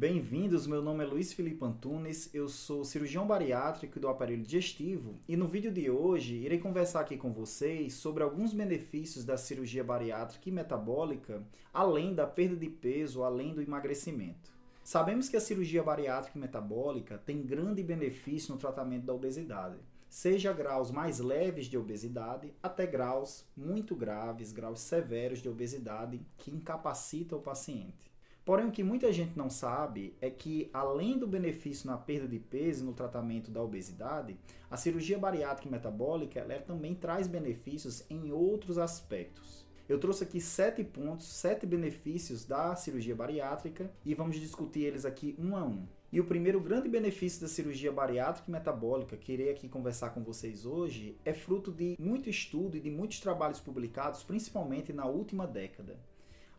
Bem-vindos, 0.00 0.66
meu 0.66 0.80
nome 0.80 1.04
é 1.04 1.06
Luiz 1.06 1.30
Felipe 1.34 1.62
Antunes, 1.62 2.30
eu 2.32 2.48
sou 2.48 2.86
cirurgião 2.86 3.26
bariátrico 3.26 4.00
do 4.00 4.08
aparelho 4.08 4.42
digestivo 4.42 5.20
e 5.28 5.36
no 5.36 5.46
vídeo 5.46 5.70
de 5.70 5.90
hoje 5.90 6.36
irei 6.36 6.58
conversar 6.58 7.00
aqui 7.00 7.18
com 7.18 7.34
vocês 7.34 7.92
sobre 7.92 8.22
alguns 8.22 8.54
benefícios 8.54 9.26
da 9.26 9.36
cirurgia 9.36 9.84
bariátrica 9.84 10.48
e 10.48 10.52
metabólica, 10.52 11.46
além 11.70 12.14
da 12.14 12.26
perda 12.26 12.56
de 12.56 12.70
peso, 12.70 13.22
além 13.22 13.52
do 13.52 13.60
emagrecimento. 13.60 14.50
Sabemos 14.82 15.28
que 15.28 15.36
a 15.36 15.40
cirurgia 15.40 15.82
bariátrica 15.82 16.38
e 16.38 16.40
metabólica 16.40 17.18
tem 17.18 17.42
grande 17.42 17.82
benefício 17.82 18.54
no 18.54 18.58
tratamento 18.58 19.04
da 19.04 19.12
obesidade, 19.12 19.76
seja 20.08 20.50
graus 20.50 20.90
mais 20.90 21.18
leves 21.18 21.66
de 21.66 21.76
obesidade 21.76 22.54
até 22.62 22.86
graus 22.86 23.44
muito 23.54 23.94
graves, 23.94 24.50
graus 24.50 24.80
severos 24.80 25.40
de 25.40 25.48
obesidade 25.50 26.22
que 26.38 26.50
incapacitam 26.50 27.38
o 27.38 27.42
paciente. 27.42 28.10
Porém, 28.44 28.66
o 28.66 28.72
que 28.72 28.82
muita 28.82 29.12
gente 29.12 29.36
não 29.36 29.50
sabe 29.50 30.16
é 30.20 30.30
que, 30.30 30.70
além 30.72 31.18
do 31.18 31.26
benefício 31.26 31.86
na 31.86 31.96
perda 31.96 32.26
de 32.26 32.38
peso 32.38 32.82
e 32.82 32.86
no 32.86 32.94
tratamento 32.94 33.50
da 33.50 33.62
obesidade, 33.62 34.36
a 34.70 34.76
cirurgia 34.76 35.18
bariátrica 35.18 35.68
e 35.68 35.70
metabólica 35.70 36.40
ela 36.40 36.58
também 36.60 36.94
traz 36.94 37.26
benefícios 37.26 38.04
em 38.08 38.32
outros 38.32 38.78
aspectos. 38.78 39.66
Eu 39.88 39.98
trouxe 39.98 40.22
aqui 40.22 40.40
sete 40.40 40.84
pontos, 40.84 41.26
sete 41.26 41.66
benefícios 41.66 42.44
da 42.44 42.76
cirurgia 42.76 43.14
bariátrica 43.14 43.90
e 44.04 44.14
vamos 44.14 44.38
discutir 44.38 44.84
eles 44.84 45.04
aqui 45.04 45.34
um 45.38 45.56
a 45.56 45.64
um. 45.64 45.84
E 46.12 46.20
o 46.20 46.24
primeiro 46.24 46.60
grande 46.60 46.88
benefício 46.88 47.40
da 47.40 47.48
cirurgia 47.48 47.92
bariátrica 47.92 48.48
e 48.48 48.52
metabólica 48.52 49.16
que 49.16 49.32
irei 49.32 49.50
aqui 49.50 49.68
conversar 49.68 50.10
com 50.10 50.22
vocês 50.22 50.64
hoje 50.64 51.16
é 51.24 51.32
fruto 51.32 51.72
de 51.72 51.96
muito 51.98 52.30
estudo 52.30 52.76
e 52.76 52.80
de 52.80 52.90
muitos 52.90 53.20
trabalhos 53.20 53.60
publicados, 53.60 54.22
principalmente 54.22 54.92
na 54.92 55.06
última 55.06 55.46
década. 55.46 55.98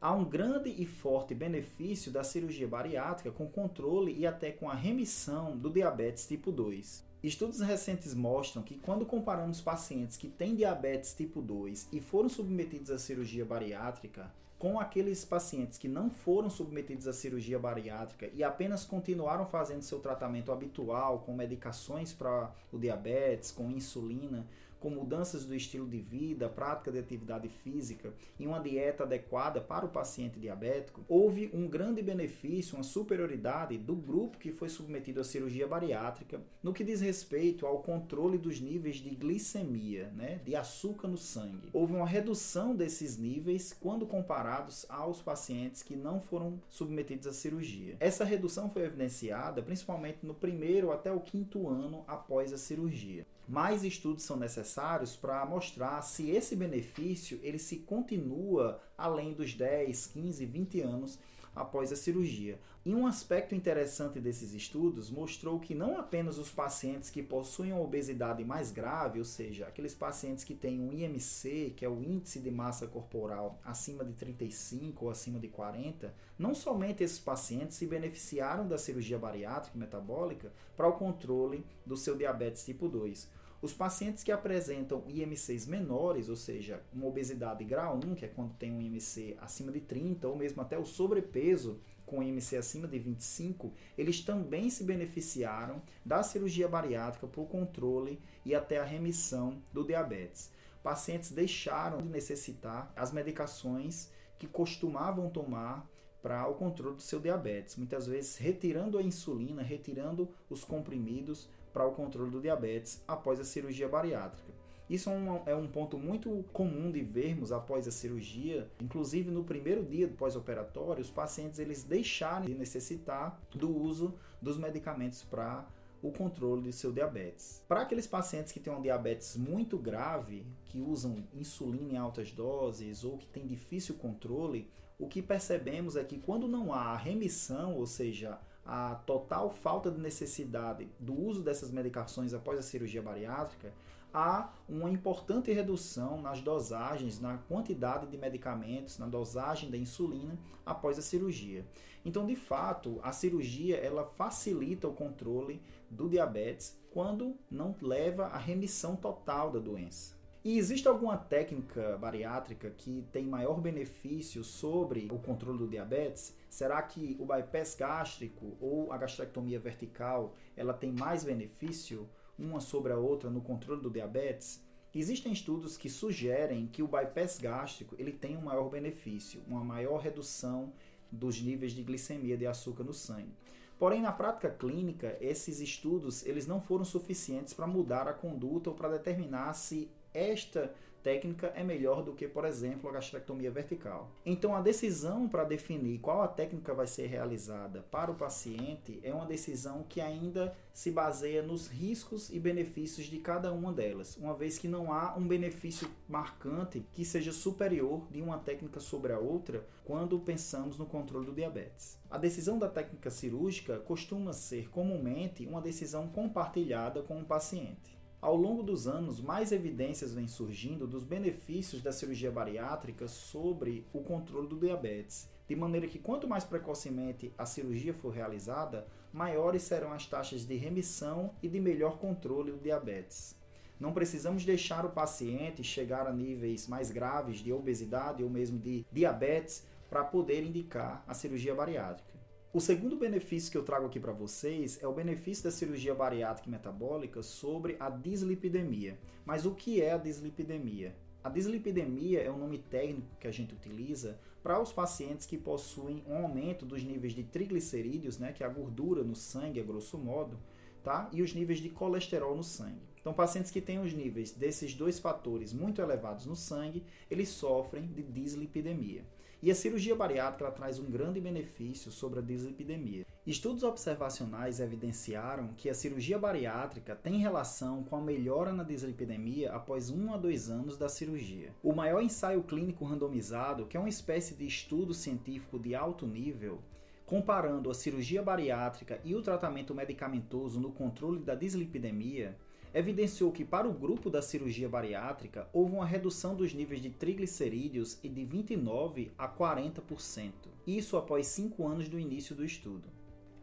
Há 0.04 0.12
um 0.14 0.26
grande 0.26 0.72
e 0.72 0.84
forte 0.84 1.36
benefício 1.36 2.12
da 2.12 2.24
cirurgia 2.24 2.68
bariátrica 2.68 3.32
com 3.32 3.48
controle 3.48 4.12
e 4.18 4.26
até 4.26 4.52
com 4.52 4.68
a 4.68 4.74
remissão 4.74 5.56
do 5.56 5.70
diabetes 5.70 6.26
tipo 6.26 6.52
2. 6.52 7.06
Estudos 7.22 7.60
recentes 7.60 8.16
mostram 8.16 8.64
que 8.64 8.80
quando 8.80 9.06
comparamos 9.06 9.62
pacientes 9.62 10.18
que 10.18 10.28
têm 10.28 10.56
diabetes 10.56 11.14
tipo 11.14 11.40
2 11.40 11.90
e 11.92 12.02
foram 12.02 12.30
submetidos 12.30 12.90
à 12.90 12.98
cirurgia 12.98 13.46
bariátrica 13.46 14.34
com 14.58 14.80
aqueles 14.80 15.24
pacientes 15.24 15.78
que 15.78 15.88
não 15.88 16.10
foram 16.10 16.50
submetidos 16.50 17.08
à 17.08 17.14
cirurgia 17.14 17.60
bariátrica 17.60 18.28
e 18.34 18.44
apenas 18.44 18.84
continuaram 18.84 19.46
fazendo 19.46 19.84
seu 19.84 20.00
tratamento 20.00 20.52
habitual 20.52 21.20
com 21.20 21.34
medicações 21.36 22.12
para 22.12 22.52
o 22.72 22.80
diabetes, 22.80 23.52
com 23.52 23.70
insulina, 23.70 24.48
com 24.82 24.90
mudanças 24.90 25.46
do 25.46 25.56
estilo 25.56 25.88
de 25.88 26.00
vida, 26.00 26.50
prática 26.50 26.92
de 26.92 26.98
atividade 26.98 27.48
física 27.48 28.12
e 28.40 28.48
uma 28.48 28.60
dieta 28.60 29.04
adequada 29.04 29.62
para 29.62 29.86
o 29.86 29.90
paciente 29.90 30.40
diabético, 30.40 31.06
houve 31.08 31.52
um 31.54 31.68
grande 31.68 32.02
benefício, 32.02 32.76
uma 32.76 32.84
superioridade 32.84 33.78
do 33.78 33.96
grupo 33.96 34.40
que 34.40 34.52
foi 34.52 34.68
submetido 34.68 35.22
à 35.22 35.24
cirurgia 35.24 35.68
bariátrica 35.68 36.42
no 36.64 36.74
que 36.74 36.84
diz 36.84 37.00
respeito 37.00 37.66
ao 37.66 37.84
controle 37.84 38.40
dos 38.40 38.60
níveis 38.60 38.96
de 38.96 39.12
glicemia, 39.12 40.12
né, 40.16 40.42
de 40.44 40.56
açúcar 40.56 41.08
no 41.08 41.18
sangue. 41.18 41.70
Houve 41.72 41.94
uma 41.94 42.08
redução 42.08 42.76
desses 42.76 43.18
níveis 43.18 43.72
quando 43.80 44.08
comparados 44.08 44.86
aos 44.90 45.22
pacientes 45.22 45.84
que 45.84 45.96
não 45.96 46.20
foram 46.20 46.60
submetidos 46.68 47.28
à 47.28 47.34
cirurgia. 47.34 47.98
Essa 48.00 48.26
redução 48.26 48.70
foi 48.70 48.84
evidenciada 48.84 49.62
principalmente 49.62 50.26
no 50.26 50.34
primeiro 50.34 50.92
até 50.92 51.12
o 51.12 51.20
quinto 51.20 51.70
ano 51.70 52.04
após 52.08 52.52
a 52.52 52.58
cirurgia. 52.58 53.26
Mais 53.48 53.84
estudos 53.84 54.24
são 54.24 54.38
necessários 54.38 55.16
para 55.16 55.46
mostrar 55.46 56.02
se 56.02 56.30
esse 56.30 56.56
benefício 56.56 57.40
ele 57.44 57.60
se 57.60 57.78
continua 57.78 58.82
além 58.98 59.34
dos 59.34 59.54
10, 59.54 60.08
15, 60.08 60.46
20 60.46 60.82
anos 60.82 61.20
após 61.56 61.92
a 61.92 61.96
cirurgia. 61.96 62.60
E 62.84 62.96
um 62.96 63.06
aspecto 63.06 63.54
interessante 63.54 64.20
desses 64.20 64.54
estudos 64.54 65.12
mostrou 65.12 65.60
que 65.60 65.76
não 65.76 66.00
apenas 66.00 66.40
os 66.40 66.50
pacientes 66.50 67.12
que 67.12 67.22
possuem 67.22 67.74
obesidade 67.74 68.44
mais 68.44 68.72
grave, 68.72 69.20
ou 69.20 69.26
seja, 69.26 69.68
aqueles 69.68 69.94
pacientes 69.94 70.44
que 70.44 70.56
têm 70.56 70.80
um 70.80 70.92
IMC, 70.92 71.74
que 71.78 71.86
é 71.86 71.90
o 71.90 72.02
índice 72.02 72.40
de 72.40 72.50
massa 72.50 72.88
corporal 72.88 73.60
acima 73.64 74.04
de 74.04 74.14
35 74.14 75.06
ou 75.06 75.12
acima 75.12 75.40
de 75.40 75.48
40, 75.48 76.12
não 76.40 76.56
somente 76.56 77.04
esses 77.04 77.20
pacientes 77.20 77.78
se 77.78 77.86
beneficiaram 77.86 78.68
da 78.68 78.80
cirurgia 78.80 79.20
bariátrica 79.20 79.78
metabólica 79.78 80.52
para 80.76 80.88
o 80.88 80.94
controle 80.94 81.64
do 81.86 81.96
seu 81.96 82.18
diabetes 82.18 82.66
tipo 82.66 82.90
2, 82.90 83.30
os 83.62 83.74
pacientes 83.74 84.24
que 84.24 84.32
apresentam 84.32 85.04
IMCs 85.08 85.68
menores, 85.68 86.30
ou 86.30 86.36
seja, 86.36 86.82
uma 86.92 87.06
obesidade 87.06 87.64
grau 87.64 88.00
1, 88.04 88.16
que 88.16 88.26
é 88.26 88.28
quando 88.28 88.56
tem 88.56 88.72
um 88.72 88.82
IMC 88.82 89.38
acima 89.40 89.72
de 89.72 89.82
30, 89.82 90.28
ou 90.28 90.36
mesmo 90.36 90.62
até 90.62 90.80
o 90.80 90.86
sobrepeso 90.86 91.80
com 92.06 92.24
IMC 92.24 92.58
acima 92.58 92.88
de 92.88 92.98
25, 92.98 93.72
eles 93.98 94.22
também 94.22 94.70
se 94.70 94.84
beneficiaram 94.84 95.82
da 96.04 96.24
cirurgia 96.24 96.68
bariátrica 96.68 97.28
para 97.28 97.42
o 97.42 97.46
controle 97.46 98.20
e 98.44 98.56
até 98.56 98.80
a 98.80 98.84
remissão 98.84 99.62
do 99.72 99.86
diabetes. 99.86 100.52
Pacientes 100.82 101.32
deixaram 101.32 102.00
de 102.00 102.10
necessitar 102.10 102.92
as 102.96 103.12
medicações 103.12 104.10
que 104.40 104.48
costumavam 104.48 105.30
tomar 105.30 105.88
para 106.22 106.48
o 106.48 106.56
controle 106.56 106.96
do 106.96 107.02
seu 107.02 107.20
diabetes, 107.20 107.76
muitas 107.76 108.08
vezes 108.08 108.38
retirando 108.38 108.98
a 108.98 109.04
insulina, 109.04 109.62
retirando 109.62 110.30
os 110.50 110.64
comprimidos 110.64 111.48
para 111.74 111.88
o 111.88 111.92
controle 111.92 112.32
do 112.32 112.42
diabetes 112.42 113.04
após 113.08 113.40
a 113.40 113.44
cirurgia 113.44 113.88
bariátrica. 113.88 114.52
Isso 114.90 115.10
é 115.10 115.14
um, 115.14 115.42
é 115.46 115.56
um 115.56 115.68
ponto 115.68 115.98
muito 115.98 116.44
comum 116.52 116.92
de 116.92 117.02
vermos 117.02 117.54
após 117.54 117.88
a 117.88 117.92
cirurgia, 117.92 118.70
inclusive 118.82 119.32
no 119.32 119.44
primeiro 119.44 119.86
dia 119.86 120.06
do 120.06 120.16
pós-operatório, 120.16 121.02
os 121.02 121.10
pacientes 121.10 121.60
eles 121.60 121.84
deixarem 121.84 122.50
de 122.50 122.56
necessitar 122.56 123.40
do 123.56 123.74
uso 123.74 124.14
dos 124.42 124.58
medicamentos 124.58 125.24
para 125.24 125.66
o 126.02 126.12
controle 126.12 126.64
do 126.64 126.74
seu 126.74 126.92
diabetes. 126.92 127.64
Para 127.70 127.84
aqueles 127.84 128.06
pacientes 128.06 128.52
que 128.52 128.60
têm 128.60 128.74
um 128.74 128.82
diabetes 128.82 129.38
muito 129.38 129.78
grave, 129.78 130.46
que 130.66 130.82
usam 130.82 131.24
insulina 131.34 131.94
em 131.94 131.98
altas 131.98 132.32
doses 132.32 133.06
ou 133.06 133.18
que 133.18 133.28
têm 133.28 133.48
difícil 133.48 133.96
controle, 133.96 134.70
o 135.00 135.08
que 135.08 135.22
percebemos 135.22 135.96
é 135.96 136.04
que 136.04 136.20
quando 136.20 136.48
não 136.48 136.74
há 136.74 136.98
remissão, 136.98 137.76
ou 137.76 137.86
seja, 137.86 138.40
a 138.74 138.96
total 138.96 139.50
falta 139.50 139.92
de 139.92 140.00
necessidade 140.00 140.88
do 140.98 141.14
uso 141.14 141.44
dessas 141.44 141.70
medicações 141.70 142.34
após 142.34 142.58
a 142.58 142.62
cirurgia 142.62 143.02
bariátrica, 143.02 143.74
há 144.14 144.50
uma 144.70 144.90
importante 144.90 145.52
redução 145.52 146.22
nas 146.22 146.40
dosagens, 146.40 147.20
na 147.20 147.38
quantidade 147.38 148.08
de 148.08 148.18
medicamentos, 148.18 148.98
na 148.98 149.08
dosagem 149.08 149.70
da 149.70 149.78
insulina 149.78 150.40
após 150.66 150.98
a 150.98 151.02
cirurgia. 151.02 151.66
Então, 152.06 152.26
de 152.26 152.38
fato, 152.38 152.98
a 153.04 153.12
cirurgia 153.12 153.76
ela 153.76 154.06
facilita 154.06 154.88
o 154.88 154.94
controle 154.94 155.62
do 155.90 156.08
diabetes 156.08 156.80
quando 156.92 157.36
não 157.50 157.76
leva 157.82 158.28
à 158.28 158.38
remissão 158.38 158.96
total 158.96 159.52
da 159.52 159.60
doença. 159.60 160.21
E 160.44 160.58
existe 160.58 160.88
alguma 160.88 161.16
técnica 161.16 161.96
bariátrica 162.00 162.72
que 162.72 163.06
tem 163.12 163.28
maior 163.28 163.62
benefício 163.62 164.44
sobre 164.44 165.08
o 165.12 165.20
controle 165.20 165.60
do 165.60 165.68
diabetes? 165.68 166.36
Será 166.50 166.82
que 166.82 167.16
o 167.20 167.26
bypass 167.26 167.76
gástrico 167.76 168.58
ou 168.60 168.92
a 168.92 168.98
gastrectomia 168.98 169.60
vertical 169.60 170.34
ela 170.58 170.74
tem 170.74 170.92
mais 170.92 171.24
benefício 171.24 172.10
uma 172.40 172.60
sobre 172.60 172.92
a 172.92 172.98
outra 172.98 173.30
no 173.30 173.40
controle 173.40 173.84
do 173.84 173.92
diabetes? 173.92 174.66
Existem 174.96 175.32
estudos 175.32 175.78
que 175.78 175.92
sugerem 175.92 176.66
que 176.66 176.82
o 176.82 176.88
bypass 176.88 177.38
gástrico 177.38 177.96
ele 178.00 178.12
tem 178.12 178.36
um 178.36 178.42
maior 178.42 178.68
benefício, 178.68 179.44
uma 179.48 179.64
maior 179.64 180.00
redução 180.00 180.74
dos 181.12 181.40
níveis 181.40 181.72
de 181.72 181.84
glicemia 181.84 182.36
de 182.36 182.48
açúcar 182.48 182.84
no 182.84 182.96
sangue. 182.96 183.38
Porém, 183.78 184.02
na 184.02 184.12
prática 184.12 184.50
clínica, 184.50 185.16
esses 185.22 185.60
estudos 185.60 186.26
eles 186.26 186.48
não 186.48 186.60
foram 186.60 186.84
suficientes 186.84 187.54
para 187.54 187.68
mudar 187.68 188.08
a 188.08 188.14
conduta 188.14 188.72
ou 188.72 188.76
para 188.76 188.90
determinar 188.90 189.54
se 189.54 189.92
esta 190.14 190.74
técnica 191.02 191.48
é 191.56 191.64
melhor 191.64 192.04
do 192.04 192.14
que, 192.14 192.28
por 192.28 192.46
exemplo, 192.46 192.90
a 192.90 192.94
gastrectomia 192.94 193.52
vertical. 193.52 194.12
Então, 194.26 194.56
a 194.56 194.62
decisão 194.62 195.28
para 195.28 195.44
definir 195.44 196.00
qual 196.00 196.22
a 196.22 196.28
técnica 196.28 196.74
vai 196.74 196.88
ser 196.88 197.08
realizada 197.08 197.82
para 197.92 198.12
o 198.12 198.16
paciente 198.16 199.00
é 199.04 199.14
uma 199.14 199.26
decisão 199.26 199.84
que 199.88 200.00
ainda 200.00 200.56
se 200.74 200.92
baseia 200.92 201.42
nos 201.42 201.68
riscos 201.68 202.30
e 202.30 202.40
benefícios 202.40 203.08
de 203.08 203.18
cada 203.18 203.52
uma 203.52 203.74
delas, 203.74 204.16
uma 204.18 204.34
vez 204.34 204.58
que 204.58 204.68
não 204.68 204.94
há 204.94 205.16
um 205.18 205.28
benefício 205.28 205.88
marcante 206.08 206.86
que 206.94 207.04
seja 207.04 207.32
superior 207.32 208.08
de 208.10 208.22
uma 208.22 208.38
técnica 208.38 208.80
sobre 208.80 209.12
a 209.12 209.20
outra 209.20 209.66
quando 209.84 210.20
pensamos 210.20 210.78
no 210.78 210.86
controle 210.86 211.26
do 211.26 211.34
diabetes. 211.34 212.00
A 212.10 212.18
decisão 212.18 212.58
da 212.58 212.70
técnica 212.70 213.10
cirúrgica 213.10 213.80
costuma 213.80 214.34
ser 214.34 214.70
comumente 214.70 215.46
uma 215.46 215.62
decisão 215.62 216.08
compartilhada 216.08 217.02
com 217.02 217.20
o 217.20 217.26
paciente. 217.26 218.01
Ao 218.22 218.36
longo 218.36 218.62
dos 218.62 218.88
anos, 218.88 219.20
mais 219.20 219.52
evidências 219.52 220.14
vêm 220.14 220.28
surgindo 220.28 220.86
dos 220.86 221.04
benefícios 221.04 221.82
da 221.82 221.92
cirurgia 221.92 222.30
bariátrica 222.30 223.08
sobre 223.08 223.84
o 223.92 224.02
controle 224.02 224.48
do 224.48 224.60
diabetes, 224.60 225.28
de 225.48 225.56
maneira 225.56 225.88
que 225.88 225.98
quanto 225.98 226.28
mais 226.28 226.44
precocemente 226.44 227.34
a 227.36 227.48
cirurgia 227.48 227.96
for 227.96 228.12
realizada, 228.12 228.86
maiores 229.12 229.64
serão 229.64 229.92
as 229.92 230.06
taxas 230.06 230.46
de 230.46 230.56
remissão 230.56 231.32
e 231.42 231.48
de 231.48 231.60
melhor 231.60 231.98
controle 231.98 232.52
do 232.52 232.60
diabetes. 232.60 233.36
Não 233.80 233.92
precisamos 233.92 234.46
deixar 234.46 234.86
o 234.86 234.92
paciente 234.92 235.64
chegar 235.64 236.06
a 236.06 236.14
níveis 236.14 236.68
mais 236.68 236.92
graves 236.92 237.40
de 237.40 237.52
obesidade 237.52 238.24
ou 238.24 238.30
mesmo 238.30 238.60
de 238.60 238.86
diabetes 238.92 239.66
para 239.90 240.04
poder 240.04 240.44
indicar 240.44 241.04
a 241.08 241.16
cirurgia 241.16 241.56
bariátrica. 241.56 242.21
O 242.54 242.60
segundo 242.60 242.98
benefício 242.98 243.50
que 243.50 243.58
eu 243.58 243.64
trago 243.64 243.86
aqui 243.86 243.98
para 243.98 244.12
vocês 244.12 244.78
é 244.84 244.86
o 244.86 244.92
benefício 244.92 245.46
da 245.46 245.52
cirurgia 245.52 245.96
bariátrica 245.96 246.50
e 246.50 246.52
metabólica 246.52 247.24
sobre 247.24 247.78
a 247.80 247.90
dislipidemia. 247.90 249.00
Mas 249.24 249.46
o 249.46 249.56
que 249.56 249.82
é 249.82 249.94
a 249.94 249.98
dislipidemia? 249.98 250.94
A 251.24 251.30
dislipidemia 251.30 252.20
é 252.20 252.30
um 252.30 252.38
nome 252.38 252.58
técnico 252.58 253.16
que 253.22 253.26
a 253.26 253.32
gente 253.32 253.54
utiliza 253.54 254.20
para 254.44 254.60
os 254.60 254.70
pacientes 254.70 255.26
que 255.26 255.38
possuem 255.38 256.04
um 256.06 256.18
aumento 256.18 256.66
dos 256.66 256.84
níveis 256.84 257.14
de 257.14 257.24
triglicerídeos, 257.24 258.18
né, 258.18 258.34
que 258.34 258.44
é 258.44 258.46
a 258.46 258.50
gordura 258.50 259.02
no 259.02 259.16
sangue, 259.16 259.62
a 259.62 259.64
grosso 259.64 259.98
modo, 259.98 260.38
tá? 260.84 261.10
e 261.14 261.22
os 261.22 261.34
níveis 261.34 261.60
de 261.60 261.70
colesterol 261.70 262.36
no 262.36 262.44
sangue. 262.44 262.82
Então, 263.00 263.14
pacientes 263.14 263.50
que 263.50 263.62
têm 263.62 263.80
os 263.80 263.94
níveis 263.94 264.34
desses 264.34 264.74
dois 264.74 265.00
fatores 265.00 265.54
muito 265.54 265.82
elevados 265.82 266.26
no 266.26 266.36
sangue, 266.36 266.84
eles 267.10 267.30
sofrem 267.30 267.88
de 267.88 268.04
dislipidemia. 268.04 269.06
E 269.44 269.50
a 269.50 269.56
cirurgia 269.56 269.96
bariátrica 269.96 270.52
traz 270.52 270.78
um 270.78 270.86
grande 270.86 271.20
benefício 271.20 271.92
sobre 271.92 272.20
a 272.20 272.22
dislipidemia. 272.22 273.08
Estudos 273.26 273.64
observacionais 273.64 274.60
evidenciaram 274.60 275.48
que 275.58 275.68
a 275.68 275.74
cirurgia 275.74 276.20
bariátrica 276.20 276.96
tem 276.96 277.18
relação 277.18 277.84
com 277.84 277.96
a 277.96 278.02
melhora 278.02 278.54
na 278.54 278.62
dislipidemia 278.62 279.52
após 279.52 279.90
um 279.90 280.14
a 280.14 280.18
dois 280.18 280.48
anos 280.48 280.78
da 280.78 280.88
cirurgia. 280.88 281.56
O 281.64 281.74
maior 281.74 282.04
ensaio 282.04 282.44
clínico 282.44 282.86
randomizado, 282.86 283.66
que 283.66 283.76
é 283.76 283.80
uma 283.80 283.90
espécie 283.90 284.36
de 284.36 284.46
estudo 284.46 284.94
científico 284.94 285.58
de 285.58 285.74
alto 285.74 286.06
nível, 286.06 286.60
comparando 287.08 287.72
a 287.72 287.74
cirurgia 287.74 288.22
bariátrica 288.22 289.02
e 289.04 289.16
o 289.16 289.24
tratamento 289.24 289.74
medicamentoso 289.74 290.60
no 290.60 290.72
controle 290.72 291.20
da 291.20 291.34
dislipidemia, 291.34 292.38
evidenciou 292.74 293.32
que 293.32 293.44
para 293.44 293.68
o 293.68 293.74
grupo 293.74 294.10
da 294.10 294.22
cirurgia 294.22 294.70
bariátrica 294.70 295.50
houve 295.52 295.76
uma 295.76 295.86
redução 295.86 296.36
dos 296.36 296.54
níveis 296.54 296.82
de 296.82 296.90
triglicerídeos 296.90 298.00
de 298.02 298.26
29 298.26 299.12
a 299.18 299.28
40%, 299.28 300.32
isso 300.66 300.98
após 300.98 301.28
5 301.28 301.68
anos 301.68 301.90
do 301.90 302.00
início 302.00 302.36
do 302.36 302.46
estudo. 302.46 302.90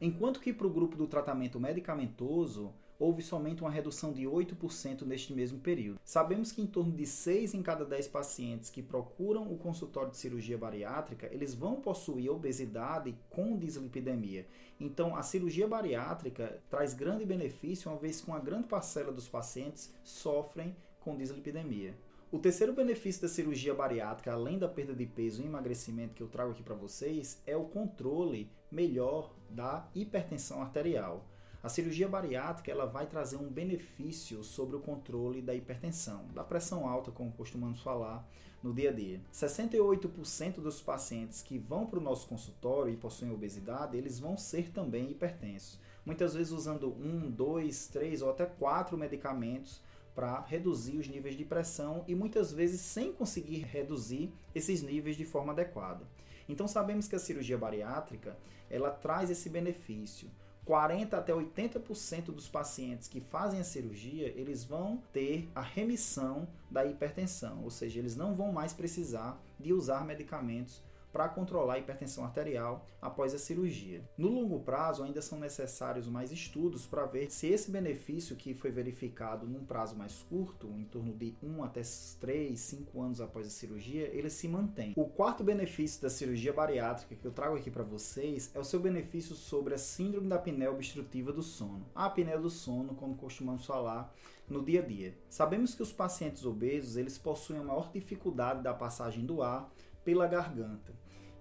Enquanto 0.00 0.40
que 0.40 0.52
para 0.52 0.66
o 0.66 0.72
grupo 0.72 0.96
do 0.96 1.06
tratamento 1.06 1.58
medicamentoso 1.58 2.72
houve 2.98 3.22
somente 3.22 3.62
uma 3.62 3.70
redução 3.70 4.12
de 4.12 4.24
8% 4.24 5.02
neste 5.02 5.32
mesmo 5.32 5.58
período. 5.60 6.00
Sabemos 6.04 6.50
que 6.50 6.60
em 6.60 6.66
torno 6.66 6.92
de 6.92 7.06
6 7.06 7.54
em 7.54 7.62
cada 7.62 7.84
10 7.84 8.08
pacientes 8.08 8.70
que 8.70 8.82
procuram 8.82 9.50
o 9.52 9.56
consultório 9.56 10.10
de 10.10 10.16
cirurgia 10.16 10.58
bariátrica, 10.58 11.28
eles 11.32 11.54
vão 11.54 11.80
possuir 11.80 12.30
obesidade 12.30 13.14
com 13.30 13.56
dislipidemia. 13.56 14.46
Então, 14.80 15.16
a 15.16 15.22
cirurgia 15.22 15.66
bariátrica 15.66 16.60
traz 16.68 16.94
grande 16.94 17.24
benefício, 17.24 17.90
uma 17.90 17.98
vez 17.98 18.20
que 18.20 18.28
uma 18.28 18.40
grande 18.40 18.68
parcela 18.68 19.12
dos 19.12 19.28
pacientes 19.28 19.92
sofrem 20.02 20.74
com 21.00 21.16
dislipidemia. 21.16 21.94
O 22.30 22.38
terceiro 22.38 22.74
benefício 22.74 23.22
da 23.22 23.28
cirurgia 23.28 23.72
bariátrica, 23.72 24.32
além 24.32 24.58
da 24.58 24.68
perda 24.68 24.94
de 24.94 25.06
peso 25.06 25.40
e 25.40 25.46
emagrecimento 25.46 26.14
que 26.14 26.22
eu 26.22 26.28
trago 26.28 26.50
aqui 26.50 26.62
para 26.62 26.74
vocês, 26.74 27.40
é 27.46 27.56
o 27.56 27.64
controle 27.64 28.50
melhor 28.70 29.34
da 29.48 29.88
hipertensão 29.94 30.60
arterial. 30.60 31.24
A 31.60 31.69
cirurgia 31.69 32.08
bariátrica 32.08 32.70
ela 32.70 32.87
vai 32.87 33.06
trazer 33.06 33.37
um 33.37 33.49
benefício 33.49 34.44
sobre 34.44 34.76
o 34.76 34.81
controle 34.81 35.43
da 35.43 35.55
hipertensão, 35.55 36.25
da 36.32 36.44
pressão 36.44 36.88
alta, 36.88 37.10
como 37.10 37.32
costumamos 37.32 37.81
falar 37.82 38.25
no 38.62 38.72
dia 38.72 38.90
a 38.90 38.93
dia. 38.93 39.20
68% 39.32 40.60
dos 40.60 40.81
pacientes 40.81 41.43
que 41.43 41.58
vão 41.58 41.84
para 41.84 41.99
o 41.99 42.02
nosso 42.02 42.28
consultório 42.28 42.93
e 42.93 42.96
possuem 42.96 43.32
obesidade, 43.32 43.96
eles 43.96 44.20
vão 44.20 44.37
ser 44.37 44.70
também 44.70 45.10
hipertensos. 45.10 45.81
Muitas 46.06 46.32
vezes 46.32 46.52
usando 46.52 46.93
um, 46.93 47.28
dois, 47.28 47.88
três 47.88 48.22
ou 48.22 48.31
até 48.31 48.46
quatro 48.46 48.96
medicamentos 48.96 49.81
para 50.14 50.40
reduzir 50.40 50.96
os 50.96 51.08
níveis 51.08 51.37
de 51.37 51.44
pressão 51.44 52.04
e 52.06 52.14
muitas 52.14 52.52
vezes 52.52 52.81
sem 52.81 53.12
conseguir 53.12 53.64
reduzir 53.64 54.32
esses 54.54 54.81
níveis 54.81 55.16
de 55.16 55.25
forma 55.25 55.52
adequada. 55.52 56.06
Então 56.49 56.69
sabemos 56.69 57.08
que 57.08 57.16
a 57.16 57.19
cirurgia 57.19 57.58
bariátrica 57.58 58.37
ela 58.70 58.90
traz 58.90 59.28
esse 59.28 59.49
benefício 59.50 60.31
40 60.68 61.16
até 61.16 61.32
80% 61.32 62.26
dos 62.26 62.46
pacientes 62.46 63.08
que 63.08 63.22
fazem 63.22 63.58
a 63.58 63.64
cirurgia, 63.64 64.26
eles 64.36 64.64
vão 64.64 65.02
ter 65.14 65.48
a 65.54 65.62
remissão 65.62 66.46
da 66.70 66.84
hipertensão, 66.84 67.64
ou 67.64 67.70
seja, 67.70 67.98
eles 67.98 68.14
não 68.14 68.34
vão 68.34 68.52
mais 68.52 68.74
precisar 68.74 69.42
de 69.58 69.72
usar 69.72 70.04
medicamentos 70.04 70.82
para 71.12 71.28
controlar 71.28 71.75
a 71.75 71.78
hipertensão 71.78 72.25
arterial 72.25 72.87
após 73.00 73.34
a 73.34 73.38
cirurgia. 73.38 74.02
No 74.16 74.28
longo 74.28 74.60
prazo, 74.60 75.02
ainda 75.02 75.22
são 75.22 75.38
necessários 75.38 76.08
mais 76.08 76.32
estudos 76.32 76.87
para 76.87 77.06
ver 77.06 77.31
se 77.31 77.49
esse 77.49 77.70
benefício 77.70 78.37
que 78.37 78.55
foi 78.55 78.70
verificado 78.70 79.46
num 79.46 79.64
prazo 79.64 79.96
mais 79.96 80.22
curto, 80.28 80.69
em 80.76 80.84
torno 80.84 81.12
de 81.12 81.34
1 81.43 81.64
até 81.64 81.82
3, 82.20 82.58
5 82.58 83.00
anos 83.00 83.20
após 83.20 83.46
a 83.46 83.50
cirurgia, 83.50 84.08
ele 84.12 84.31
se 84.31 84.49
mantém. 84.49 84.93
O 84.96 85.06
quarto 85.06 85.43
benefício 85.43 86.02
da 86.02 86.10
cirurgia 86.10 86.52
bariátrica 86.52 87.14
que 87.14 87.25
eu 87.25 87.32
trago 87.32 87.56
aqui 87.56 87.70
para 87.70 87.84
vocês 87.84 88.50
é 88.54 88.58
o 88.58 88.64
seu 88.64 88.81
benefício 88.81 89.34
sobre 89.34 89.75
a 89.75 89.78
síndrome 89.78 90.28
da 90.28 90.37
apneia 90.37 90.70
obstrutiva 90.70 91.32
do 91.32 91.43
sono. 91.43 91.87
A 91.94 92.06
apneia 92.06 92.38
do 92.38 92.50
sono, 92.50 92.94
como 92.94 93.16
costumamos 93.16 93.64
falar, 93.64 94.12
no 94.49 94.64
dia 94.64 94.82
a 94.82 94.84
dia. 94.84 95.14
Sabemos 95.28 95.75
que 95.75 95.82
os 95.82 95.93
pacientes 95.93 96.44
obesos, 96.44 96.96
eles 96.96 97.19
possuem 97.19 97.61
a 97.61 97.64
maior 97.64 97.90
dificuldade 97.93 98.62
da 98.62 98.72
passagem 98.72 99.25
do 99.25 99.43
ar 99.43 99.70
pela 100.08 100.26
garganta. 100.26 100.94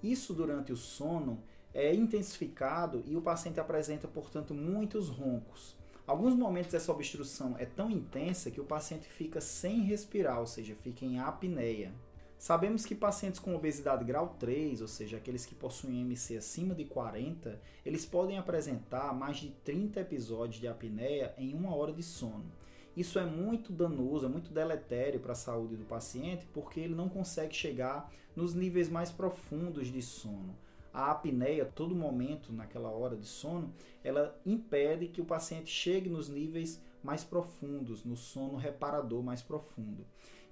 Isso 0.04 0.34
durante 0.34 0.74
o 0.74 0.76
sono 0.76 1.42
é 1.74 1.96
intensificado 1.96 3.02
e 3.08 3.16
o 3.16 3.22
paciente 3.22 3.62
apresenta, 3.62 4.10
portanto, 4.10 4.54
muitos 4.54 5.08
roncos. 5.08 5.74
Alguns 6.06 6.36
momentos 6.36 6.74
essa 6.74 6.92
obstrução 6.92 7.56
é 7.58 7.66
tão 7.66 7.90
intensa 7.90 8.52
que 8.52 8.60
o 8.60 8.66
paciente 8.66 9.08
fica 9.08 9.40
sem 9.40 9.84
respirar, 9.84 10.42
ou 10.42 10.46
seja, 10.46 10.76
fica 10.76 11.06
em 11.06 11.18
apneia. 11.18 11.94
Sabemos 12.38 12.86
que 12.86 12.94
pacientes 12.94 13.40
com 13.40 13.56
obesidade 13.56 14.04
grau 14.04 14.36
3, 14.38 14.82
ou 14.82 14.88
seja, 14.90 15.16
aqueles 15.16 15.46
que 15.46 15.56
possuem 15.56 16.02
MC 16.02 16.36
acima 16.36 16.76
de 16.76 16.84
40, 16.84 17.62
eles 17.86 18.06
podem 18.06 18.38
apresentar 18.38 19.14
mais 19.14 19.38
de 19.38 19.50
30 19.64 20.02
episódios 20.02 20.60
de 20.60 20.68
apneia 20.68 21.34
em 21.38 21.54
uma 21.54 21.74
hora 21.74 21.94
de 21.94 22.04
sono. 22.04 22.52
Isso 22.98 23.20
é 23.20 23.26
muito 23.28 23.72
danoso, 23.72 24.26
é 24.26 24.28
muito 24.28 24.52
deletério 24.52 25.20
para 25.20 25.34
a 25.34 25.36
saúde 25.36 25.76
do 25.76 25.86
paciente, 25.86 26.48
porque 26.52 26.80
ele 26.80 26.96
não 26.96 27.08
consegue 27.08 27.54
chegar 27.54 28.12
nos 28.36 28.56
níveis 28.56 28.90
mais 28.90 29.12
profundos 29.12 29.90
de 29.90 30.02
sono. 30.02 30.58
A 30.92 31.12
apneia, 31.12 31.64
todo 31.64 31.94
momento 31.94 32.52
naquela 32.52 32.90
hora 32.90 33.16
de 33.16 33.28
sono, 33.28 33.72
ela 34.04 34.36
impede 34.44 35.10
que 35.10 35.22
o 35.22 35.26
paciente 35.26 35.70
chegue 35.70 36.10
nos 36.10 36.28
níveis 36.28 36.82
mais 37.04 37.24
profundos, 37.24 38.04
no 38.04 38.18
sono 38.18 38.58
reparador 38.58 39.22
mais 39.22 39.44
profundo. 39.44 40.04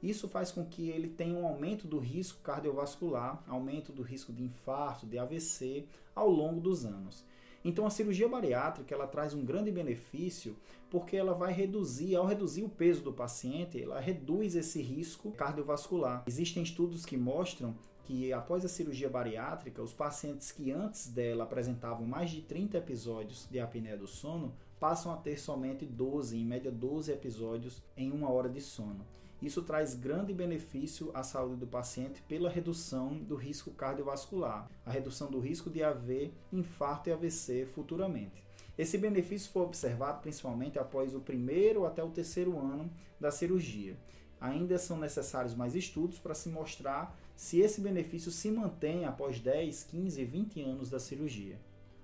Isso 0.03 0.27
faz 0.27 0.51
com 0.51 0.63
que 0.63 0.87
ele 0.87 1.09
tenha 1.09 1.33
um 1.33 1.47
aumento 1.47 1.87
do 1.87 1.97
risco 1.97 2.43
cardiovascular, 2.43 3.43
aumento 3.47 3.91
do 3.91 4.03
risco 4.03 4.31
de 4.31 4.43
infarto, 4.43 5.07
de 5.07 5.17
AVC 5.17 5.87
ao 6.13 6.29
longo 6.29 6.61
dos 6.61 6.85
anos. 6.85 7.25
Então 7.65 7.87
a 7.87 7.89
cirurgia 7.89 8.29
bariátrica 8.29 8.93
ela 8.93 9.07
traz 9.07 9.33
um 9.33 9.43
grande 9.43 9.71
benefício 9.71 10.55
porque 10.87 11.17
ela 11.17 11.33
vai 11.33 11.51
reduzir, 11.51 12.15
ao 12.15 12.27
reduzir 12.27 12.63
o 12.63 12.69
peso 12.69 13.01
do 13.01 13.11
paciente, 13.11 13.81
ela 13.81 13.99
reduz 13.99 14.55
esse 14.55 14.79
risco 14.83 15.31
cardiovascular. 15.31 16.23
Existem 16.27 16.61
estudos 16.61 17.07
que 17.07 17.17
mostram 17.17 17.75
que 18.03 18.31
após 18.31 18.63
a 18.63 18.69
cirurgia 18.69 19.09
bariátrica, 19.09 19.81
os 19.81 19.91
pacientes 19.91 20.51
que 20.51 20.71
antes 20.71 21.07
dela 21.07 21.43
apresentavam 21.43 22.05
mais 22.05 22.29
de 22.29 22.43
30 22.43 22.77
episódios 22.77 23.47
de 23.49 23.59
apneia 23.59 23.97
do 23.97 24.05
sono 24.05 24.53
passam 24.79 25.11
a 25.11 25.17
ter 25.17 25.39
somente 25.39 25.87
12, 25.87 26.37
em 26.37 26.45
média 26.45 26.71
12 26.71 27.11
episódios 27.11 27.81
em 27.97 28.11
uma 28.11 28.29
hora 28.29 28.47
de 28.47 28.61
sono. 28.61 29.03
Isso 29.45 29.61
traz 29.61 29.93
grande 29.93 30.33
benefício 30.33 31.11
à 31.13 31.21
saúde 31.21 31.57
do 31.57 31.67
paciente 31.67 32.19
pela 32.23 32.49
redução 32.49 33.15
do 33.15 33.35
risco 33.35 33.69
cardiovascular, 33.69 34.67
a 34.83 34.89
redução 34.89 35.29
do 35.29 35.39
risco 35.39 35.69
de 35.69 35.83
haver 35.83 36.33
infarto 36.51 37.09
e 37.09 37.13
AVC 37.13 37.67
futuramente. 37.67 38.43
Esse 38.75 38.97
benefício 38.97 39.51
foi 39.51 39.61
observado 39.61 40.19
principalmente 40.19 40.79
após 40.79 41.13
o 41.13 41.19
primeiro 41.19 41.85
até 41.85 42.03
o 42.03 42.09
terceiro 42.09 42.57
ano 42.57 42.91
da 43.19 43.29
cirurgia. 43.29 43.95
Ainda 44.41 44.79
são 44.79 44.97
necessários 44.97 45.53
mais 45.53 45.75
estudos 45.75 46.17
para 46.17 46.33
se 46.33 46.49
mostrar 46.49 47.15
se 47.35 47.59
esse 47.59 47.79
benefício 47.79 48.31
se 48.31 48.49
mantém 48.49 49.05
após 49.05 49.39
10, 49.39 49.83
15, 49.83 50.25
20 50.25 50.61
anos 50.63 50.89
da 50.89 50.99
cirurgia. 50.99 51.59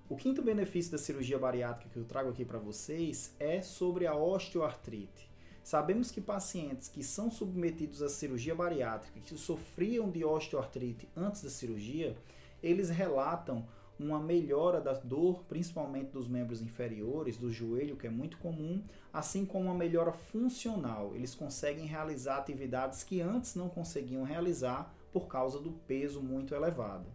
O 0.08 0.14
quinto 0.14 0.42
benefício 0.42 0.92
da 0.92 0.98
cirurgia 0.98 1.40
bariátrica 1.40 1.90
que 1.90 1.98
eu 1.98 2.04
trago 2.04 2.30
aqui 2.30 2.44
para 2.44 2.60
vocês 2.60 3.34
é 3.40 3.60
sobre 3.62 4.06
a 4.06 4.14
osteoartrite. 4.14 5.31
Sabemos 5.62 6.10
que 6.10 6.20
pacientes 6.20 6.88
que 6.88 7.04
são 7.04 7.30
submetidos 7.30 8.02
à 8.02 8.08
cirurgia 8.08 8.54
bariátrica, 8.54 9.20
que 9.20 9.36
sofriam 9.38 10.10
de 10.10 10.24
osteoartrite 10.24 11.08
antes 11.16 11.42
da 11.42 11.50
cirurgia, 11.50 12.16
eles 12.62 12.90
relatam 12.90 13.66
uma 13.98 14.18
melhora 14.18 14.80
da 14.80 14.92
dor, 14.94 15.44
principalmente 15.44 16.10
dos 16.10 16.28
membros 16.28 16.60
inferiores, 16.60 17.36
do 17.36 17.50
joelho, 17.50 17.96
que 17.96 18.06
é 18.06 18.10
muito 18.10 18.38
comum, 18.38 18.82
assim 19.12 19.46
como 19.46 19.66
uma 19.66 19.74
melhora 19.74 20.12
funcional. 20.12 21.14
Eles 21.14 21.34
conseguem 21.34 21.86
realizar 21.86 22.38
atividades 22.38 23.04
que 23.04 23.20
antes 23.20 23.54
não 23.54 23.68
conseguiam 23.68 24.24
realizar 24.24 24.92
por 25.12 25.28
causa 25.28 25.60
do 25.60 25.70
peso 25.70 26.20
muito 26.20 26.54
elevado. 26.54 27.06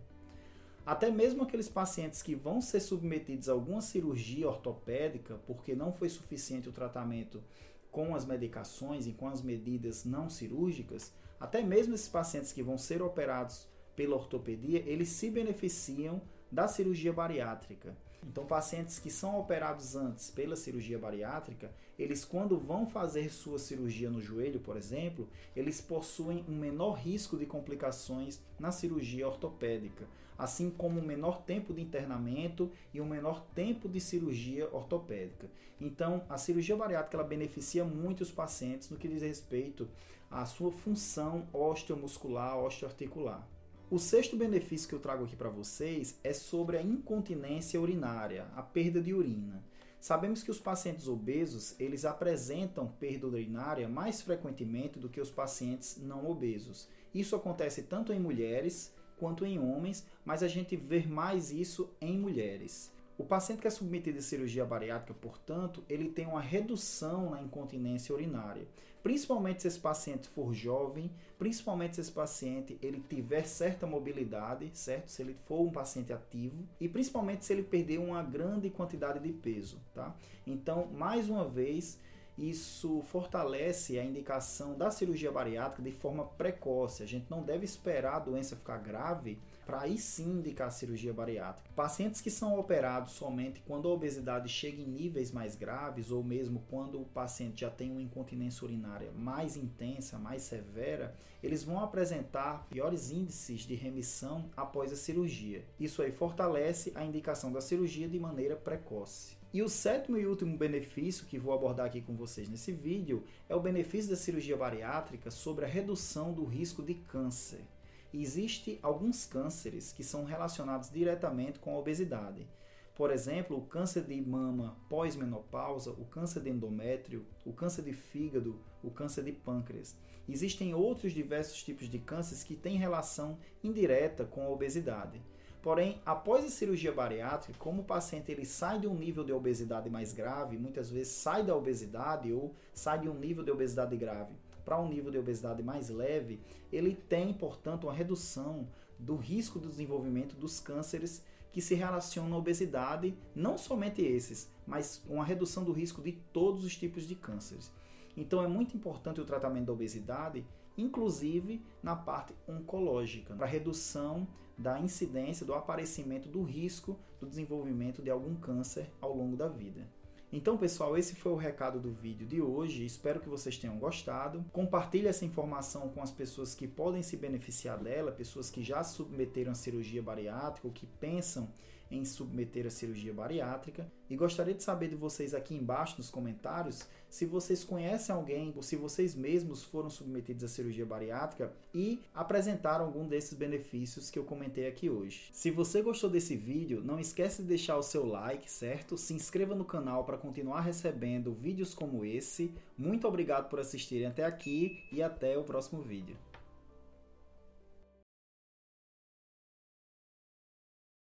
Até 0.85 1.11
mesmo 1.11 1.43
aqueles 1.43 1.67
pacientes 1.67 2.23
que 2.23 2.33
vão 2.33 2.61
ser 2.61 2.79
submetidos 2.79 3.49
a 3.49 3.51
alguma 3.51 3.81
cirurgia 3.81 4.47
ortopédica, 4.47 5.35
porque 5.45 5.75
não 5.75 5.91
foi 5.91 6.07
suficiente 6.07 6.69
o 6.69 6.71
tratamento 6.71 7.43
com 7.91 8.15
as 8.15 8.25
medicações 8.25 9.07
e 9.07 9.13
com 9.13 9.27
as 9.27 9.41
medidas 9.41 10.05
não 10.05 10.29
cirúrgicas, 10.29 11.13
até 11.39 11.61
mesmo 11.61 11.93
esses 11.93 12.07
pacientes 12.07 12.51
que 12.51 12.63
vão 12.63 12.77
ser 12.77 13.01
operados 13.01 13.67
pela 13.95 14.15
ortopedia, 14.15 14.83
eles 14.85 15.09
se 15.09 15.29
beneficiam 15.29 16.21
da 16.51 16.67
cirurgia 16.67 17.11
bariátrica. 17.11 17.95
Então, 18.25 18.45
pacientes 18.45 18.99
que 18.99 19.09
são 19.09 19.39
operados 19.39 19.95
antes 19.95 20.29
pela 20.29 20.55
cirurgia 20.55 20.97
bariátrica, 20.97 21.71
eles 21.97 22.25
quando 22.25 22.59
vão 22.59 22.85
fazer 22.85 23.29
sua 23.31 23.57
cirurgia 23.57 24.09
no 24.09 24.21
joelho, 24.21 24.59
por 24.59 24.75
exemplo, 24.75 25.27
eles 25.55 25.81
possuem 25.81 26.43
um 26.47 26.55
menor 26.55 26.93
risco 26.93 27.37
de 27.37 27.45
complicações 27.45 28.39
na 28.59 28.71
cirurgia 28.71 29.27
ortopédica, 29.27 30.07
assim 30.37 30.69
como 30.69 30.99
um 30.99 31.05
menor 31.05 31.41
tempo 31.41 31.73
de 31.73 31.81
internamento 31.81 32.71
e 32.93 33.01
um 33.01 33.07
menor 33.07 33.41
tempo 33.55 33.87
de 33.89 33.99
cirurgia 33.99 34.69
ortopédica. 34.71 35.49
Então, 35.79 36.23
a 36.29 36.37
cirurgia 36.37 36.75
bariátrica 36.75 37.17
ela 37.17 37.27
beneficia 37.27 37.83
muito 37.83 38.21
os 38.21 38.31
pacientes 38.31 38.89
no 38.89 38.97
que 38.97 39.07
diz 39.07 39.21
respeito 39.21 39.87
à 40.29 40.45
sua 40.45 40.71
função 40.71 41.47
osteomuscular, 41.53 42.57
osteoarticular. 42.57 43.47
O 43.89 43.97
sexto 43.97 44.35
benefício 44.35 44.89
que 44.89 44.93
eu 44.93 44.99
trago 44.99 45.23
aqui 45.23 45.37
para 45.37 45.47
vocês 45.47 46.19
é 46.21 46.33
sobre 46.33 46.75
a 46.75 46.81
incontinência 46.81 47.79
urinária, 47.79 48.45
a 48.53 48.61
perda 48.61 48.99
de 49.01 49.13
urina. 49.13 49.63
Sabemos 49.97 50.43
que 50.43 50.51
os 50.51 50.59
pacientes 50.59 51.07
obesos, 51.07 51.73
eles 51.79 52.03
apresentam 52.03 52.85
perda 52.99 53.27
urinária 53.27 53.87
mais 53.87 54.21
frequentemente 54.21 54.99
do 54.99 55.07
que 55.07 55.21
os 55.21 55.31
pacientes 55.31 55.97
não 56.01 56.29
obesos. 56.29 56.89
Isso 57.15 57.33
acontece 57.33 57.83
tanto 57.83 58.11
em 58.11 58.19
mulheres 58.19 58.93
quanto 59.17 59.45
em 59.45 59.57
homens, 59.57 60.05
mas 60.25 60.43
a 60.43 60.49
gente 60.49 60.75
vê 60.75 61.07
mais 61.07 61.49
isso 61.49 61.89
em 62.01 62.19
mulheres. 62.19 62.91
O 63.17 63.23
paciente 63.23 63.61
que 63.61 63.67
é 63.67 63.71
submetido 63.71 64.19
a 64.19 64.21
cirurgia 64.21 64.65
bariátrica, 64.65 65.13
portanto, 65.13 65.81
ele 65.87 66.09
tem 66.09 66.27
uma 66.27 66.41
redução 66.41 67.29
na 67.29 67.41
incontinência 67.41 68.13
urinária. 68.13 68.67
Principalmente 69.07 69.61
se 69.61 69.69
esse 69.69 69.79
paciente 69.79 70.27
for 70.27 70.53
jovem, 70.53 71.09
principalmente 71.39 71.95
se 71.95 72.01
esse 72.01 72.11
paciente 72.11 72.77
ele 72.81 73.01
tiver 73.07 73.47
certa 73.47 73.87
mobilidade, 73.87 74.69
certo? 74.73 75.07
Se 75.07 75.21
ele 75.21 75.33
for 75.45 75.61
um 75.61 75.71
paciente 75.71 76.11
ativo 76.11 76.67
e 76.77 76.89
principalmente 76.89 77.45
se 77.45 77.53
ele 77.53 77.63
perder 77.63 77.99
uma 77.99 78.21
grande 78.21 78.69
quantidade 78.69 79.21
de 79.21 79.31
peso, 79.31 79.79
tá? 79.93 80.13
Então, 80.45 80.87
mais 80.87 81.29
uma 81.29 81.47
vez, 81.47 81.97
isso 82.37 83.01
fortalece 83.01 83.97
a 83.97 84.03
indicação 84.03 84.77
da 84.77 84.91
cirurgia 84.91 85.31
bariátrica 85.31 85.81
de 85.81 85.91
forma 85.91 86.23
precoce. 86.23 87.01
A 87.01 87.05
gente 87.07 87.25
não 87.29 87.41
deve 87.41 87.65
esperar 87.65 88.15
a 88.15 88.19
doença 88.19 88.55
ficar 88.55 88.77
grave 88.77 89.39
para 89.65 89.81
aí 89.81 89.97
sim 89.97 90.39
indicar 90.39 90.67
a 90.67 90.71
cirurgia 90.71 91.11
bariátrica. 91.11 91.69
Pacientes 91.75 92.21
que 92.21 92.29
são 92.29 92.57
operados 92.57 93.13
somente 93.13 93.61
quando 93.67 93.87
a 93.89 93.91
obesidade 93.91 94.47
chega 94.47 94.81
em 94.81 94.85
níveis 94.85 95.31
mais 95.31 95.55
graves 95.55 96.11
ou 96.11 96.23
mesmo 96.23 96.63
quando 96.69 97.01
o 97.01 97.05
paciente 97.05 97.61
já 97.61 97.69
tem 97.69 97.91
uma 97.91 98.01
incontinência 98.01 98.63
urinária 98.63 99.11
mais 99.11 99.57
intensa, 99.57 100.17
mais 100.17 100.43
severa, 100.43 101.15
eles 101.43 101.63
vão 101.63 101.79
apresentar 101.79 102.65
piores 102.69 103.11
índices 103.11 103.61
de 103.61 103.75
remissão 103.75 104.49
após 104.55 104.93
a 104.93 104.95
cirurgia. 104.95 105.65
Isso 105.79 106.01
aí 106.01 106.11
fortalece 106.11 106.91
a 106.95 107.03
indicação 107.03 107.51
da 107.51 107.59
cirurgia 107.59 108.07
de 108.07 108.19
maneira 108.19 108.55
precoce. 108.55 109.35
E 109.57 109.63
o 109.63 109.67
sétimo 109.67 110.19
e 110.19 110.27
último 110.27 110.55
benefício 110.55 111.25
que 111.25 111.39
vou 111.39 111.51
abordar 111.51 111.87
aqui 111.87 111.99
com 111.99 112.15
vocês 112.15 112.47
nesse 112.47 112.71
vídeo 112.71 113.23
é 113.49 113.55
o 113.55 113.59
benefício 113.59 114.11
da 114.11 114.15
cirurgia 114.15 114.55
bariátrica 114.55 115.31
sobre 115.31 115.65
a 115.65 115.67
redução 115.67 116.31
do 116.31 116.45
risco 116.45 116.83
de 116.83 116.93
câncer. 116.93 117.65
Existem 118.13 118.77
alguns 118.83 119.25
cânceres 119.25 119.91
que 119.91 120.03
são 120.03 120.25
relacionados 120.25 120.91
diretamente 120.91 121.57
com 121.57 121.73
a 121.73 121.79
obesidade. 121.79 122.47
Por 122.95 123.09
exemplo, 123.09 123.57
o 123.57 123.65
câncer 123.65 124.03
de 124.03 124.21
mama 124.21 124.77
pós-menopausa, 124.87 125.89
o 125.89 126.05
câncer 126.05 126.43
de 126.43 126.51
endométrio, 126.51 127.25
o 127.43 127.51
câncer 127.51 127.81
de 127.81 127.93
fígado, 127.93 128.61
o 128.83 128.91
câncer 128.91 129.23
de 129.23 129.31
pâncreas. 129.31 129.97
Existem 130.29 130.75
outros 130.75 131.13
diversos 131.13 131.63
tipos 131.63 131.89
de 131.89 131.97
cânceres 131.97 132.43
que 132.43 132.55
têm 132.55 132.77
relação 132.77 133.39
indireta 133.63 134.23
com 134.23 134.43
a 134.43 134.49
obesidade. 134.49 135.19
Porém, 135.67 135.99
após 136.05 136.45
a 136.45 136.49
cirurgia 136.49 136.93
bariátrica, 136.93 137.59
como 137.59 137.81
o 137.81 137.83
paciente 137.83 138.31
ele 138.31 138.45
sai 138.45 138.79
de 138.79 138.87
um 138.87 138.95
nível 138.95 139.21
de 139.21 139.33
obesidade 139.33 139.89
mais 139.89 140.13
grave, 140.13 140.57
muitas 140.57 140.89
vezes 140.89 141.11
sai 141.11 141.43
da 141.43 141.53
obesidade 141.53 142.31
ou 142.31 142.55
sai 142.73 143.01
de 143.01 143.09
um 143.09 143.13
nível 143.13 143.43
de 143.43 143.51
obesidade 143.51 143.97
grave 143.97 144.33
para 144.63 144.79
um 144.79 144.87
nível 144.87 145.11
de 145.11 145.17
obesidade 145.17 145.61
mais 145.61 145.89
leve, 145.89 146.39
ele 146.71 146.95
tem, 146.95 147.33
portanto, 147.33 147.83
uma 147.83 147.93
redução 147.93 148.65
do 148.97 149.17
risco 149.17 149.59
do 149.59 149.67
desenvolvimento 149.67 150.37
dos 150.37 150.57
cânceres 150.61 151.21
que 151.51 151.59
se 151.59 151.75
relacionam 151.75 152.37
à 152.37 152.39
obesidade, 152.39 153.13
não 153.35 153.57
somente 153.57 154.01
esses, 154.01 154.49
mas 154.65 155.03
uma 155.05 155.25
redução 155.25 155.65
do 155.65 155.73
risco 155.73 156.01
de 156.01 156.13
todos 156.31 156.63
os 156.63 156.77
tipos 156.77 157.05
de 157.05 157.13
cânceres. 157.13 157.73
Então 158.15 158.41
é 158.41 158.47
muito 158.47 158.77
importante 158.77 159.19
o 159.19 159.25
tratamento 159.25 159.65
da 159.65 159.73
obesidade 159.73 160.45
inclusive 160.77 161.61
na 161.81 161.95
parte 161.95 162.33
oncológica, 162.47 163.33
para 163.33 163.45
redução 163.45 164.27
da 164.57 164.79
incidência, 164.79 165.45
do 165.45 165.53
aparecimento 165.53 166.27
do 166.29 166.41
risco 166.41 166.97
do 167.19 167.27
desenvolvimento 167.27 168.01
de 168.01 168.09
algum 168.09 168.35
câncer 168.35 168.89
ao 168.99 169.15
longo 169.15 169.35
da 169.35 169.47
vida. 169.47 169.87
Então, 170.31 170.57
pessoal, 170.57 170.97
esse 170.97 171.15
foi 171.15 171.31
o 171.31 171.37
recado 171.37 171.79
do 171.79 171.89
vídeo 171.89 172.27
de 172.27 172.41
hoje. 172.41 172.85
Espero 172.85 173.21
que 173.21 173.29
vocês 173.29 173.57
tenham 173.57 173.77
gostado. 173.77 174.43
Compartilhe 174.51 175.07
essa 175.07 175.23
informação 175.23 175.87
com 175.89 176.01
as 176.01 176.11
pessoas 176.11 176.53
que 176.53 176.67
podem 176.67 177.01
se 177.01 177.15
beneficiar 177.15 177.81
dela, 177.81 178.11
pessoas 178.11 178.49
que 178.49 178.61
já 178.61 178.83
submeteram 178.83 179.53
a 179.53 179.55
cirurgia 179.55 180.03
bariátrica 180.03 180.67
ou 180.67 180.73
que 180.73 180.85
pensam 180.85 181.47
em 181.89 182.05
submeter 182.05 182.65
a 182.65 182.69
cirurgia 182.69 183.13
bariátrica. 183.13 183.91
E 184.09 184.15
gostaria 184.15 184.53
de 184.53 184.63
saber 184.63 184.89
de 184.89 184.95
vocês 184.95 185.33
aqui 185.33 185.55
embaixo 185.55 185.95
nos 185.97 186.09
comentários 186.09 186.87
se 187.09 187.25
vocês 187.25 187.63
conhecem 187.63 188.13
alguém 188.13 188.53
ou 188.55 188.61
se 188.61 188.75
vocês 188.75 189.15
mesmos 189.15 189.63
foram 189.63 189.89
submetidos 189.89 190.43
à 190.43 190.47
cirurgia 190.47 190.85
bariátrica 190.85 191.51
e 191.73 192.01
apresentaram 192.13 192.85
algum 192.85 193.07
desses 193.07 193.33
benefícios 193.33 194.11
que 194.11 194.19
eu 194.19 194.23
comentei 194.23 194.67
aqui 194.67 194.89
hoje. 194.89 195.29
Se 195.31 195.49
você 195.49 195.81
gostou 195.81 196.09
desse 196.09 196.35
vídeo, 196.35 196.81
não 196.83 196.99
esquece 196.99 197.41
de 197.41 197.47
deixar 197.47 197.77
o 197.77 197.83
seu 197.83 198.05
like, 198.05 198.51
certo? 198.51 198.97
Se 198.97 199.13
inscreva 199.13 199.55
no 199.55 199.65
canal 199.65 200.03
para 200.03 200.17
continuar 200.17 200.61
recebendo 200.61 201.33
vídeos 201.33 201.73
como 201.73 202.03
esse. 202.03 202.53
Muito 202.77 203.07
obrigado 203.07 203.49
por 203.49 203.59
assistirem 203.59 204.07
até 204.07 204.25
aqui 204.25 204.83
e 204.91 205.01
até 205.01 205.37
o 205.37 205.43
próximo 205.43 205.81
vídeo. 205.81 206.15